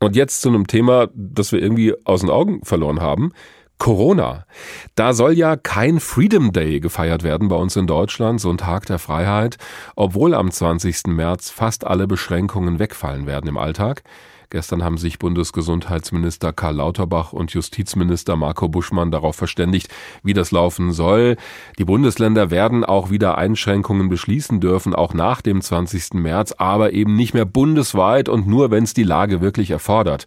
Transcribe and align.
Und 0.00 0.16
jetzt 0.16 0.42
zu 0.42 0.48
einem 0.48 0.66
Thema, 0.66 1.08
das 1.14 1.52
wir 1.52 1.60
irgendwie 1.60 1.94
aus 2.04 2.20
den 2.20 2.30
Augen 2.30 2.64
verloren 2.64 3.00
haben. 3.00 3.32
Corona. 3.78 4.46
Da 4.94 5.12
soll 5.12 5.34
ja 5.34 5.56
kein 5.56 6.00
Freedom 6.00 6.52
Day 6.52 6.80
gefeiert 6.80 7.22
werden 7.22 7.48
bei 7.48 7.56
uns 7.56 7.76
in 7.76 7.86
Deutschland, 7.86 8.40
so 8.40 8.48
ein 8.48 8.56
Tag 8.56 8.86
der 8.86 8.98
Freiheit, 8.98 9.58
obwohl 9.96 10.34
am 10.34 10.50
20. 10.50 11.08
März 11.08 11.50
fast 11.50 11.86
alle 11.86 12.06
Beschränkungen 12.06 12.78
wegfallen 12.78 13.26
werden 13.26 13.48
im 13.48 13.58
Alltag. 13.58 14.02
Gestern 14.50 14.84
haben 14.84 14.98
sich 14.98 15.18
Bundesgesundheitsminister 15.18 16.52
Karl 16.52 16.76
Lauterbach 16.76 17.32
und 17.32 17.52
Justizminister 17.52 18.36
Marco 18.36 18.68
Buschmann 18.68 19.10
darauf 19.10 19.34
verständigt, 19.36 19.88
wie 20.22 20.34
das 20.34 20.52
laufen 20.52 20.92
soll. 20.92 21.36
Die 21.78 21.84
Bundesländer 21.84 22.50
werden 22.50 22.84
auch 22.84 23.10
wieder 23.10 23.38
Einschränkungen 23.38 24.08
beschließen 24.08 24.60
dürfen, 24.60 24.94
auch 24.94 25.14
nach 25.14 25.42
dem 25.42 25.60
20. 25.60 26.14
März, 26.14 26.52
aber 26.52 26.92
eben 26.92 27.16
nicht 27.16 27.34
mehr 27.34 27.44
bundesweit 27.44 28.28
und 28.28 28.46
nur, 28.46 28.70
wenn 28.70 28.84
es 28.84 28.94
die 28.94 29.02
Lage 29.02 29.40
wirklich 29.40 29.70
erfordert. 29.70 30.26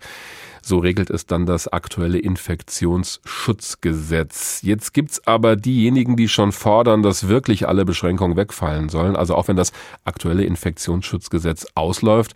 So 0.61 0.79
regelt 0.79 1.09
es 1.09 1.25
dann 1.25 1.45
das 1.45 1.69
aktuelle 1.69 2.19
Infektionsschutzgesetz. 2.19 4.59
Jetzt 4.61 4.93
gibt's 4.93 5.25
aber 5.25 5.55
diejenigen, 5.55 6.17
die 6.17 6.27
schon 6.27 6.51
fordern, 6.51 7.01
dass 7.01 7.29
wirklich 7.29 7.65
alle 7.67 7.85
Beschränkungen 7.85 8.35
wegfallen 8.35 8.89
sollen. 8.89 9.15
Also 9.15 9.35
auch 9.35 9.47
wenn 9.47 9.55
das 9.55 9.71
aktuelle 10.03 10.43
Infektionsschutzgesetz 10.43 11.67
ausläuft. 11.75 12.33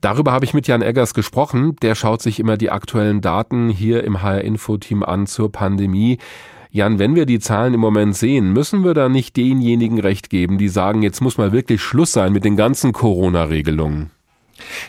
Darüber 0.00 0.32
habe 0.32 0.44
ich 0.44 0.54
mit 0.54 0.66
Jan 0.66 0.82
Eggers 0.82 1.12
gesprochen. 1.12 1.76
Der 1.82 1.94
schaut 1.94 2.22
sich 2.22 2.40
immer 2.40 2.56
die 2.56 2.70
aktuellen 2.70 3.20
Daten 3.20 3.68
hier 3.68 4.02
im 4.04 4.22
HR-Info-Team 4.22 5.02
an 5.02 5.26
zur 5.26 5.52
Pandemie. 5.52 6.18
Jan, 6.70 6.98
wenn 6.98 7.16
wir 7.16 7.26
die 7.26 7.40
Zahlen 7.40 7.74
im 7.74 7.80
Moment 7.80 8.16
sehen, 8.16 8.52
müssen 8.52 8.84
wir 8.84 8.94
da 8.94 9.08
nicht 9.08 9.36
denjenigen 9.36 9.98
recht 10.00 10.30
geben, 10.30 10.56
die 10.56 10.68
sagen, 10.68 11.02
jetzt 11.02 11.20
muss 11.20 11.36
mal 11.36 11.52
wirklich 11.52 11.82
Schluss 11.82 12.12
sein 12.12 12.32
mit 12.32 12.44
den 12.44 12.56
ganzen 12.56 12.92
Corona-Regelungen? 12.92 14.10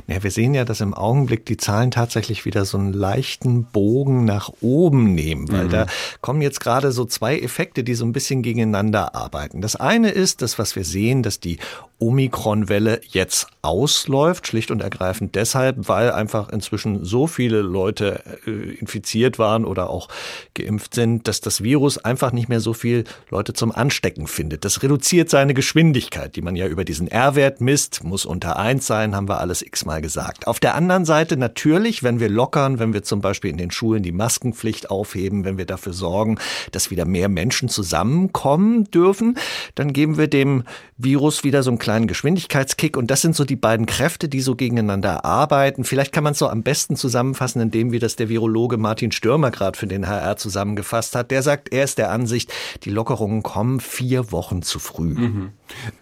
Ja, 0.08 0.24
wir 0.24 0.32
sehen 0.32 0.54
ja, 0.54 0.66
dass 0.66 0.82
im 0.82 0.94
Augenblick 0.94 1.46
die 1.46 1.58
Zahlen 1.58 1.92
tatsächlich 1.92 2.46
wieder 2.46 2.66
so 2.66 2.78
einen 2.78 2.94
leichten 2.94 3.66
Bogen 3.66 4.26
nach 4.26 4.52
oben 4.62 5.14
nehmen, 5.14 5.52
weil 5.52 5.66
mhm. 5.66 5.70
da 5.70 5.86
kommen 6.22 6.42
jetzt 6.42 6.60
gerade 6.60 6.92
so 6.92 7.06
zwei 7.06 7.40
Effekte, 7.40 7.84
die 7.84 7.94
so 7.94 8.06
ein 8.06 8.14
bisschen 8.14 8.42
gegeneinander 8.42 9.16
arbeiten. 9.16 9.62
Das 9.62 9.76
eine 9.76 10.10
ist 10.10 10.42
das, 10.42 10.60
was 10.60 10.76
wir 10.76 10.84
sehen, 10.84 11.24
dass 11.24 11.40
die 11.40 11.58
Omikron-Welle 12.02 13.02
jetzt 13.08 13.48
ausläuft, 13.62 14.48
schlicht 14.48 14.72
und 14.72 14.82
ergreifend 14.82 15.36
deshalb, 15.36 15.88
weil 15.88 16.12
einfach 16.12 16.50
inzwischen 16.50 17.06
so 17.06 17.28
viele 17.28 17.62
Leute 17.62 18.24
äh, 18.48 18.74
infiziert 18.74 19.38
waren 19.38 19.66
oder 19.66 19.90
auch 19.90 20.08
geimpft 20.56 20.96
sind, 20.96 21.28
dass 21.28 21.42
das 21.42 21.62
Virus 21.64 22.00
einfach 22.00 22.32
nicht 22.32 22.50
mehr 22.50 22.60
so 22.60 22.74
viel 22.74 23.04
Leute 23.30 23.54
zum 23.54 23.72
Anstecken 23.72 24.26
findet. 24.26 24.66
Das 24.66 24.82
reduziert 24.82 25.30
seine 25.30 25.54
Geschwindigkeit, 25.54 26.36
die 26.36 26.42
man 26.42 26.56
ja 26.56 26.68
über 26.68 26.86
diesen 26.86 27.08
R-Wert 27.08 27.62
misst, 27.62 28.04
muss 28.04 28.26
unter 28.26 28.58
eins 28.58 28.88
sein, 28.88 29.16
haben 29.16 29.30
wir 29.30 29.40
alles 29.40 29.61
x-mal 29.62 30.02
gesagt. 30.02 30.48
Auf 30.48 30.60
der 30.60 30.76
anderen 30.76 31.06
Seite 31.06 31.38
natürlich, 31.38 32.04
wenn 32.04 32.20
wir 32.20 32.30
lockern, 32.30 32.80
wenn 32.80 32.94
wir 32.94 33.04
zum 33.04 33.22
Beispiel 33.22 33.52
in 33.52 33.58
den 33.58 33.72
Schulen 33.72 34.04
die 34.04 34.12
Maskenpflicht 34.12 34.90
aufheben, 34.90 35.46
wenn 35.46 35.58
wir 35.58 35.66
dafür 35.66 35.94
sorgen, 35.94 36.38
dass 36.72 36.92
wieder 36.92 37.06
mehr 37.06 37.30
Menschen 37.30 37.70
zusammenkommen 37.70 38.86
dürfen, 38.86 39.38
dann 39.76 39.94
geben 39.94 40.18
wir 40.18 40.28
dem 40.28 40.64
Virus 40.98 41.44
wieder 41.44 41.64
so 41.64 41.72
einen 41.72 41.80
kleinen 41.80 42.08
Geschwindigkeitskick. 42.08 42.98
Und 42.98 43.12
das 43.12 43.22
sind 43.22 43.36
so 43.36 43.46
die 43.46 43.56
beiden 43.56 43.86
Kräfte, 43.86 44.30
die 44.30 44.42
so 44.42 44.56
gegeneinander 44.56 45.26
arbeiten. 45.26 45.84
Vielleicht 45.84 46.12
kann 46.12 46.24
man 46.24 46.34
es 46.34 46.40
so 46.40 46.48
am 46.48 46.64
besten 46.64 46.96
zusammenfassen, 46.96 47.62
indem 47.62 47.92
wie 47.92 48.00
das 48.00 48.16
der 48.16 48.30
Virologe 48.30 48.78
Martin 48.78 49.12
Stürmer 49.12 49.52
gerade 49.52 49.78
für 49.78 49.88
den 49.88 50.08
HR 50.08 50.38
zusammengefasst 50.38 51.16
hat. 51.16 51.32
Der 51.32 51.42
sagt, 51.42 51.72
er 51.72 51.84
ist 51.84 51.98
der 51.98 52.12
Ansicht, 52.12 52.54
die 52.84 52.90
Lockerungen 52.90 53.44
kommen 53.44 53.80
vier 53.80 54.32
Wochen 54.32 54.62
zu 54.62 54.80
früh. 54.80 55.14
Mhm. 55.14 55.50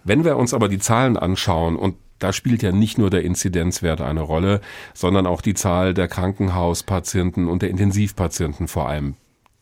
Wenn 0.04 0.24
wir 0.24 0.36
uns 0.36 0.54
aber 0.54 0.68
die 0.68 0.78
Zahlen 0.78 1.16
anschauen 1.16 1.76
und 1.76 1.96
da 2.20 2.32
spielt 2.32 2.62
ja 2.62 2.70
nicht 2.70 2.98
nur 2.98 3.10
der 3.10 3.24
Inzidenzwert 3.24 4.00
eine 4.00 4.20
Rolle, 4.20 4.60
sondern 4.94 5.26
auch 5.26 5.40
die 5.40 5.54
Zahl 5.54 5.94
der 5.94 6.06
Krankenhauspatienten 6.06 7.48
und 7.48 7.62
der 7.62 7.70
Intensivpatienten 7.70 8.68
vor 8.68 8.88
allem. 8.88 9.16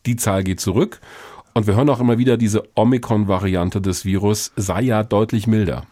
Die 0.05 0.17
Zahl 0.17 0.45
geht 0.45 0.61
zurück 0.61 1.01
und 1.59 1.67
wir 1.67 1.75
hören 1.75 1.91
auch 1.91 1.99
immer 1.99 2.19
wieder, 2.19 2.37
diese 2.37 2.63
Omikron-Variante 2.77 3.81
des 3.81 4.05
Virus 4.05 4.53
sei 4.55 4.83
ja 4.83 5.03
deutlich 5.03 5.49
milder. 5.49 5.85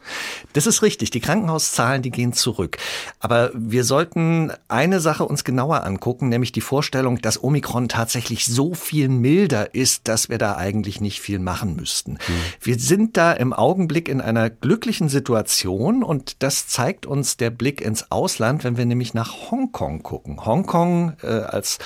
Das 0.52 0.66
ist 0.66 0.80
richtig. 0.82 1.10
Die 1.10 1.20
Krankenhauszahlen, 1.20 2.02
die 2.02 2.12
gehen 2.12 2.32
zurück. 2.32 2.78
Aber 3.18 3.50
wir 3.52 3.82
sollten 3.82 4.52
eine 4.68 5.00
Sache 5.00 5.24
uns 5.24 5.42
genauer 5.42 5.84
angucken, 5.84 6.28
nämlich 6.28 6.52
die 6.52 6.60
Vorstellung, 6.60 7.20
dass 7.20 7.42
Omikron 7.42 7.88
tatsächlich 7.88 8.46
so 8.46 8.74
viel 8.74 9.08
milder 9.08 9.74
ist, 9.74 10.06
dass 10.06 10.28
wir 10.28 10.38
da 10.38 10.56
eigentlich 10.56 11.00
nicht 11.00 11.20
viel 11.20 11.40
machen 11.40 11.74
müssten. 11.74 12.12
Hm. 12.12 12.34
Wir 12.60 12.78
sind 12.78 13.16
da 13.16 13.32
im 13.32 13.52
Augenblick 13.52 14.08
in 14.08 14.20
einer 14.20 14.50
glücklichen 14.50 15.08
Situation 15.08 16.04
und 16.04 16.44
das 16.44 16.68
zeigt 16.68 17.06
uns 17.06 17.36
der 17.36 17.50
Blick 17.50 17.80
ins 17.80 18.12
Ausland, 18.12 18.62
wenn 18.62 18.76
wir 18.76 18.86
nämlich 18.86 19.14
nach 19.14 19.50
Hongkong 19.50 20.04
gucken. 20.04 20.46
Hongkong 20.46 21.14
äh, 21.24 21.26
als 21.26 21.78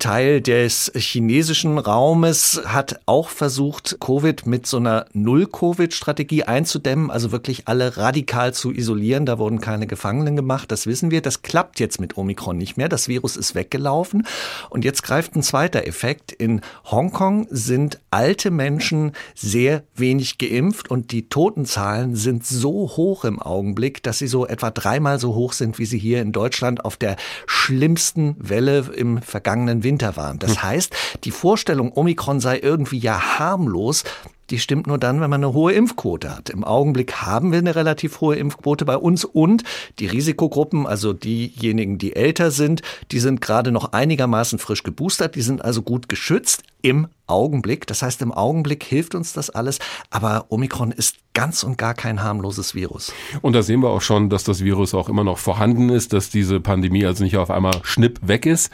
Teil 0.00 0.40
des 0.40 0.90
chinesischen 0.96 1.78
Raumes 1.78 2.62
hat 2.64 2.95
auch 3.06 3.28
versucht, 3.28 3.98
Covid 4.00 4.46
mit 4.46 4.66
so 4.66 4.78
einer 4.78 5.06
Null-Covid-Strategie 5.12 6.44
einzudämmen, 6.44 7.10
also 7.10 7.32
wirklich 7.32 7.68
alle 7.68 7.96
radikal 7.96 8.54
zu 8.54 8.72
isolieren. 8.72 9.26
Da 9.26 9.38
wurden 9.38 9.60
keine 9.60 9.86
Gefangenen 9.86 10.36
gemacht, 10.36 10.72
das 10.72 10.86
wissen 10.86 11.10
wir. 11.10 11.20
Das 11.20 11.42
klappt 11.42 11.80
jetzt 11.80 12.00
mit 12.00 12.16
Omikron 12.16 12.56
nicht 12.56 12.76
mehr. 12.76 12.88
Das 12.88 13.08
Virus 13.08 13.36
ist 13.36 13.54
weggelaufen. 13.54 14.26
Und 14.70 14.84
jetzt 14.84 15.02
greift 15.02 15.36
ein 15.36 15.42
zweiter 15.42 15.86
Effekt. 15.86 16.32
In 16.32 16.60
Hongkong 16.84 17.46
sind 17.50 18.00
alte 18.10 18.50
Menschen 18.50 19.12
sehr 19.34 19.82
wenig 19.94 20.38
geimpft 20.38 20.90
und 20.90 21.12
die 21.12 21.28
Totenzahlen 21.28 22.16
sind 22.16 22.46
so 22.46 22.90
hoch 22.96 23.24
im 23.24 23.40
Augenblick, 23.40 24.02
dass 24.02 24.18
sie 24.18 24.28
so 24.28 24.46
etwa 24.46 24.70
dreimal 24.70 25.18
so 25.18 25.34
hoch 25.34 25.52
sind, 25.52 25.78
wie 25.78 25.86
sie 25.86 25.98
hier 25.98 26.22
in 26.22 26.32
Deutschland 26.32 26.84
auf 26.84 26.96
der 26.96 27.16
schlimmsten 27.46 28.36
Welle 28.38 28.90
im 28.94 29.20
vergangenen 29.20 29.82
Winter 29.82 30.16
waren. 30.16 30.38
Das 30.38 30.62
hm. 30.62 30.62
heißt, 30.62 30.96
die 31.24 31.30
Vorstellung, 31.30 31.92
Omikron 31.92 32.40
sei 32.40 32.58
irgendwie 32.58 32.85
irgendwie 32.86 32.98
ja 33.04 33.38
harmlos, 33.38 34.04
die 34.50 34.60
stimmt 34.60 34.86
nur 34.86 34.98
dann, 34.98 35.20
wenn 35.20 35.28
man 35.28 35.42
eine 35.42 35.52
hohe 35.52 35.72
Impfquote 35.72 36.30
hat. 36.30 36.50
Im 36.50 36.62
Augenblick 36.62 37.16
haben 37.16 37.50
wir 37.50 37.58
eine 37.58 37.74
relativ 37.74 38.20
hohe 38.20 38.36
Impfquote 38.36 38.84
bei 38.84 38.96
uns 38.96 39.24
und 39.24 39.64
die 39.98 40.06
Risikogruppen, 40.06 40.86
also 40.86 41.12
diejenigen, 41.12 41.98
die 41.98 42.14
älter 42.14 42.52
sind, 42.52 42.82
die 43.10 43.18
sind 43.18 43.40
gerade 43.40 43.72
noch 43.72 43.92
einigermaßen 43.92 44.60
frisch 44.60 44.84
geboostert, 44.84 45.34
die 45.34 45.42
sind 45.42 45.64
also 45.64 45.82
gut 45.82 46.08
geschützt 46.08 46.62
im 46.80 47.08
Augenblick. 47.26 47.88
Das 47.88 48.02
heißt, 48.02 48.22
im 48.22 48.30
Augenblick 48.30 48.84
hilft 48.84 49.16
uns 49.16 49.32
das 49.32 49.50
alles, 49.50 49.80
aber 50.10 50.46
Omikron 50.50 50.92
ist 50.92 51.16
ganz 51.34 51.64
und 51.64 51.76
gar 51.76 51.94
kein 51.94 52.22
harmloses 52.22 52.76
Virus. 52.76 53.12
Und 53.42 53.54
da 53.54 53.62
sehen 53.62 53.82
wir 53.82 53.88
auch 53.88 54.02
schon, 54.02 54.30
dass 54.30 54.44
das 54.44 54.62
Virus 54.62 54.94
auch 54.94 55.08
immer 55.08 55.24
noch 55.24 55.38
vorhanden 55.38 55.88
ist, 55.88 56.12
dass 56.12 56.30
diese 56.30 56.60
Pandemie 56.60 57.04
also 57.04 57.24
nicht 57.24 57.36
auf 57.36 57.50
einmal 57.50 57.80
schnipp 57.82 58.20
weg 58.22 58.46
ist. 58.46 58.70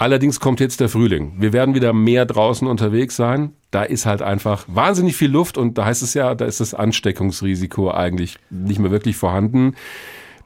Allerdings 0.00 0.40
kommt 0.40 0.60
jetzt 0.60 0.80
der 0.80 0.88
Frühling. 0.88 1.34
Wir 1.36 1.52
werden 1.52 1.74
wieder 1.74 1.92
mehr 1.92 2.24
draußen 2.24 2.66
unterwegs 2.66 3.16
sein. 3.16 3.52
Da 3.70 3.82
ist 3.82 4.06
halt 4.06 4.22
einfach 4.22 4.64
wahnsinnig 4.66 5.14
viel 5.14 5.30
Luft 5.30 5.58
und 5.58 5.76
da 5.76 5.84
heißt 5.84 6.02
es 6.02 6.14
ja, 6.14 6.34
da 6.34 6.46
ist 6.46 6.58
das 6.58 6.72
Ansteckungsrisiko 6.72 7.90
eigentlich 7.90 8.38
nicht 8.48 8.78
mehr 8.78 8.90
wirklich 8.90 9.18
vorhanden. 9.18 9.74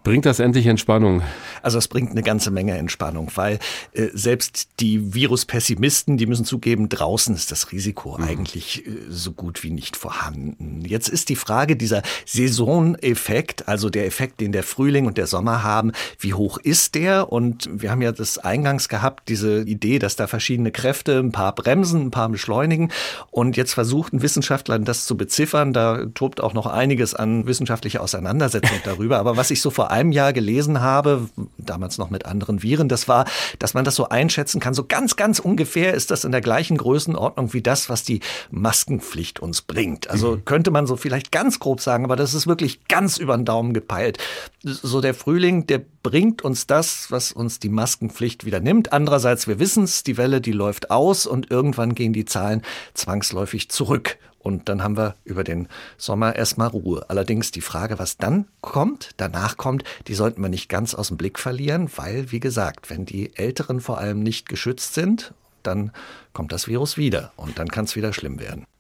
Bringt 0.05 0.27
das 0.27 0.39
endlich 0.39 0.67
Entspannung? 0.67 1.23
Also 1.63 1.79
es 1.79 1.89
bringt 1.89 2.11
eine 2.11 2.23
ganze 2.23 2.51
Menge 2.51 2.77
Entspannung, 2.77 3.31
weil 3.37 3.59
äh, 3.95 4.09
selbst 4.13 4.69
die 4.79 5.15
Viruspessimisten, 5.15 6.19
die 6.19 6.27
müssen 6.27 6.45
zugeben, 6.45 6.91
draußen 6.91 7.35
ist 7.35 7.51
das 7.51 7.73
Risiko 7.73 8.19
mhm. 8.19 8.25
eigentlich 8.25 8.87
äh, 8.87 8.91
so 9.09 9.33
gut 9.33 9.63
wie 9.63 9.71
nicht 9.71 9.97
vorhanden. 9.97 10.83
Jetzt 10.85 11.09
ist 11.09 11.31
die 11.31 11.37
Frage 11.37 11.75
dieser 11.75 12.03
Saisoneffekt, 12.27 13.67
also 13.67 13.89
der 13.89 14.05
Effekt, 14.05 14.43
den 14.43 14.53
der 14.53 14.63
Frühling 14.63 15.07
und 15.07 15.17
der 15.17 15.27
Sommer 15.27 15.63
haben, 15.63 15.93
wie 16.19 16.35
hoch 16.35 16.59
ist 16.59 16.97
der? 16.97 17.33
Und 17.33 17.71
wir 17.73 17.91
haben 17.91 18.03
ja 18.03 18.13
das 18.13 18.37
eingangs 18.37 18.91
gehabt, 18.91 19.31
diese 19.31 19.63
Idee, 19.63 19.99
dass 19.99 20.17
da 20.17 20.27
verschiedene 20.27 20.71
Kräfte, 20.71 21.19
ein 21.19 21.33
paar 21.33 21.55
bremsen, 21.55 22.09
ein 22.09 22.11
paar 22.11 22.29
beschleunigen. 22.29 22.93
Und 23.31 23.57
jetzt 23.57 23.73
versuchten 23.73 24.21
Wissenschaftler 24.21 24.79
das 24.81 25.07
zu 25.07 25.17
beziffern. 25.17 25.73
Da 25.73 26.05
tobt 26.13 26.43
auch 26.43 26.53
noch 26.53 26.67
einiges 26.67 27.15
an 27.15 27.47
wissenschaftlicher 27.47 28.03
Auseinandersetzung 28.03 28.77
darüber. 28.85 29.19
Aber 29.19 29.39
was 29.39 29.51
ich 29.51 29.63
so 29.63 29.71
vor 29.71 29.94
einem 29.95 30.13
Jahr 30.13 30.33
gelesen 30.33 30.81
habe, 30.81 31.29
damals 31.57 31.99
noch 31.99 32.11
mit 32.11 32.27
anderen 32.27 32.63
Viren, 32.63 32.89
das 32.89 33.09
war, 33.09 33.25
dass 33.59 33.75
man 33.75 33.85
das 33.85 33.95
so 33.95 34.09
einschätzen 34.09 34.61
kann. 34.61 34.75
So 34.75 34.85
ganz, 34.85 35.17
ganz 35.17 35.39
ungefähr 35.39 35.95
ist 35.95 36.11
das 36.11 36.25
in 36.25 36.33
der 36.33 36.41
gleichen 36.41 36.77
Größenordnung 36.77 37.53
wie 37.53 37.63
das, 37.63 37.89
was 37.89 38.03
die 38.03 38.21
Maskenpflicht 38.51 39.41
uns 39.41 39.63
bringt. 39.63 40.11
Also 40.11 40.33
mhm. 40.33 40.45
könnte 40.45 40.71
man 40.71 40.87
so 40.87 40.97
vielleicht 40.97 41.33
ganz 41.33 41.59
grob 41.61 41.81
sagen, 41.81 42.05
aber 42.05 42.17
das 42.17 42.35
ist 42.35 42.47
wirklich 42.47 42.87
ganz 42.89 43.19
über 43.19 43.37
den 43.37 43.45
Daumen 43.45 43.73
gepeilt. 43.73 44.19
So 44.63 45.01
der 45.01 45.15
Frühling, 45.15 45.67
der 45.67 45.81
bringt 46.03 46.43
uns 46.43 46.67
das, 46.67 47.11
was 47.11 47.33
uns 47.33 47.61
die 47.61 47.69
Maskenpflicht 47.69 48.45
wieder 48.45 48.61
nimmt. 48.61 48.93
Andererseits, 48.93 49.47
wir 49.47 49.59
wissen 49.59 49.85
es, 49.85 50.03
die 50.03 50.17
Welle, 50.17 50.41
die 50.41 50.53
läuft 50.53 50.91
aus 50.91 51.27
und 51.27 51.51
irgendwann 51.51 51.95
gehen 51.95 52.13
die 52.13 52.25
Zahlen 52.25 52.63
zwangsläufig 52.95 53.71
zurück. 53.71 54.19
Und 54.45 54.69
dann 54.69 54.83
haben 54.83 54.99
wir 54.99 55.17
über 55.25 55.43
den 55.43 55.69
Sommer 55.97 56.37
erstmal 56.37 56.69
Ruhe. 56.69 57.07
Allerdings 57.09 57.51
die 57.51 57.63
Frage, 57.63 57.99
was 57.99 58.19
dann 58.19 58.47
kommt, 58.61 59.13
danach 59.17 59.57
kommt, 59.57 59.85
die 60.07 60.15
sollten 60.15 60.43
wir 60.43 60.51
nicht 60.51 60.69
ganz 60.69 60.95
aus 60.95 61.09
dem 61.09 61.17
Blick 61.17 61.39
verlieren, 61.39 61.91
weil, 61.97 62.31
wie 62.31 62.41
gesagt, 62.41 62.91
wenn 62.91 63.07
die 63.07 63.35
Älteren 63.37 63.81
vor 63.81 63.99
allem 63.99 64.23
nicht 64.23 64.49
geschützt 64.49 64.93
sind, 64.93 65.33
dann 65.63 65.93
kommt 66.35 66.53
das 66.53 66.69
Virus 66.69 66.99
wieder 66.99 67.33
und 67.37 67.59
dann 67.59 67.69
kann 67.69 67.87
es 67.87 67.97
wieder 67.97 68.13
schlimm 68.13 68.39
werden. 68.39 68.67